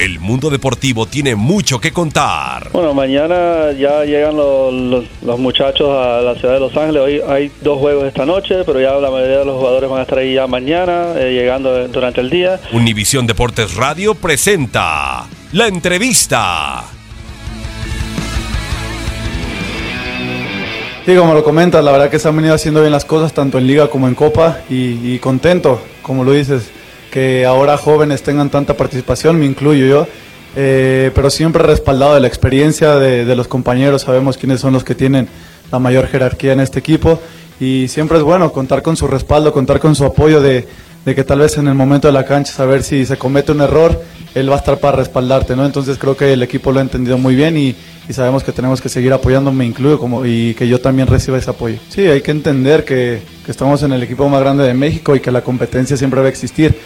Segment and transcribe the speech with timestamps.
[0.00, 2.70] El mundo deportivo tiene mucho que contar.
[2.72, 7.02] Bueno, mañana ya llegan los, los- los muchachos a la ciudad de Los Ángeles.
[7.02, 10.02] Hoy hay dos juegos esta noche, pero ya la mayoría de los jugadores van a
[10.02, 12.58] estar ahí ya mañana, eh, llegando durante el día.
[12.72, 16.84] Univisión Deportes Radio presenta la entrevista.
[21.04, 23.58] Sí, como lo comentas, la verdad que se han venido haciendo bien las cosas tanto
[23.58, 26.70] en liga como en copa y, y contento, como lo dices,
[27.10, 30.06] que ahora jóvenes tengan tanta participación, me incluyo yo,
[30.56, 34.94] eh, pero siempre respaldado de la experiencia de, los compañeros, sabemos quiénes son los que
[34.94, 35.28] tienen
[35.70, 37.20] la mayor jerarquía en este equipo
[37.60, 40.66] y siempre es bueno contar con su respaldo, contar con su apoyo de,
[41.04, 43.60] de que tal vez en el momento de la cancha saber si se comete un
[43.60, 44.00] error,
[44.34, 45.64] él va a estar para respaldarte, ¿no?
[45.64, 47.76] Entonces creo que el equipo lo ha entendido muy bien y,
[48.08, 51.38] y sabemos que tenemos que seguir apoyando, me incluyo, como, y que yo también reciba
[51.38, 51.78] ese apoyo.
[51.88, 55.20] Sí, hay que entender que, que estamos en el equipo más grande de México y
[55.20, 56.76] que la competencia siempre va a existir.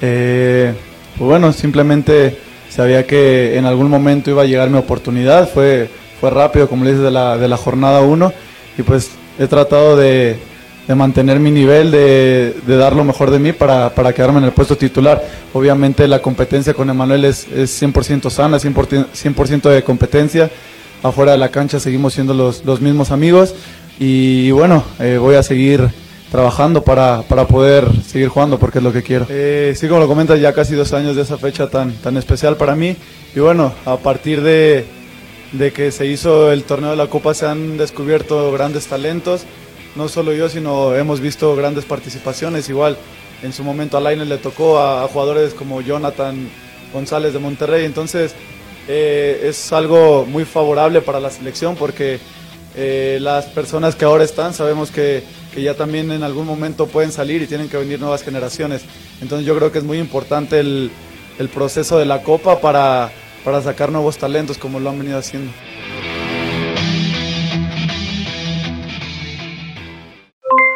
[0.00, 0.72] Eh,
[1.16, 5.90] pues bueno, simplemente sabía que en algún momento iba a llegar mi oportunidad, fue,
[6.20, 8.32] fue rápido, como le dices, de la, de la jornada 1
[8.78, 10.38] y pues he tratado de,
[10.86, 14.44] de mantener mi nivel, de, de dar lo mejor de mí para, para quedarme en
[14.44, 15.22] el puesto titular.
[15.52, 20.50] Obviamente la competencia con Emanuel es, es 100% sana, 100%, 100 de competencia.
[21.02, 23.54] Afuera de la cancha seguimos siendo los, los mismos amigos
[23.98, 25.88] y bueno, eh, voy a seguir
[26.30, 29.26] trabajando para, para poder seguir jugando porque es lo que quiero.
[29.28, 32.56] Eh, sí, como lo comentas, ya casi dos años de esa fecha tan, tan especial
[32.56, 32.96] para mí
[33.34, 34.86] y bueno, a partir de,
[35.52, 39.42] de que se hizo el torneo de la Copa se han descubierto grandes talentos,
[39.94, 42.96] no solo yo, sino hemos visto grandes participaciones, igual
[43.42, 46.48] en su momento a Lainez le tocó a, jugadores como Jonathan
[46.92, 48.34] González de Monterrey, entonces
[48.88, 52.18] eh, es algo muy favorable para la selección porque
[52.74, 55.22] eh, las personas que ahora están sabemos que,
[55.54, 58.82] que ya también en algún momento pueden salir y tienen que venir nuevas generaciones,
[59.20, 60.90] entonces yo creo que es muy importante el,
[61.38, 63.10] el proceso de la Copa para,
[63.44, 65.52] para sacar nuevos talentos como lo han venido haciendo.